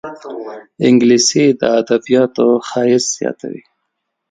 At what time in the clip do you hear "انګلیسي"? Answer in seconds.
0.87-1.45